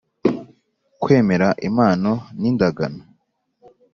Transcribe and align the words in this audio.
kwemera 1.01 1.47
impano 1.67 2.11
n 2.39 2.41
indangano 2.49 3.01